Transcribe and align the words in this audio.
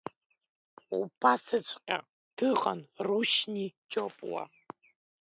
Убасҵәҟьа 0.99 1.97
дыҟан 2.35 2.79
Рушьни 3.05 3.67
Џьопуа. 3.91 4.43